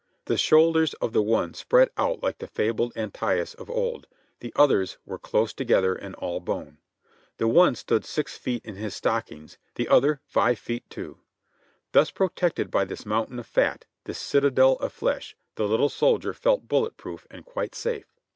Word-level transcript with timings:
The 0.25 0.35
shoulders 0.35 0.95
of 0.95 1.13
the 1.13 1.21
one 1.21 1.53
spread 1.53 1.91
out 1.95 2.23
like 2.23 2.39
the 2.39 2.47
fabled 2.47 2.91
Antaeus 2.95 3.53
of 3.53 3.69
old,— 3.69 4.07
the 4.39 4.51
other's 4.55 4.97
were 5.05 5.19
close 5.19 5.53
together 5.53 5.93
and 5.93 6.15
all 6.15 6.39
bone. 6.39 6.79
The 7.37 7.47
one 7.47 7.75
stood 7.75 8.03
six 8.03 8.35
feet 8.35 8.65
in 8.65 8.77
his 8.77 8.95
stockings, 8.95 9.59
the 9.75 9.87
other 9.87 10.19
five 10.25 10.57
feet 10.57 10.89
two. 10.89 11.19
Thus 11.91 12.09
protected 12.09 12.71
by 12.71 12.83
this 12.85 13.05
mountain 13.05 13.37
of 13.37 13.45
fat, 13.45 13.85
this 14.05 14.17
citadel 14.17 14.73
of 14.77 14.91
flesh, 14.91 15.35
the 15.53 15.67
little 15.67 15.87
soldier 15.89 16.33
felt 16.33 16.67
bullet 16.67 16.97
proof 16.97 17.27
and 17.29 17.45
quite 17.45 17.75
safe. 17.75 18.11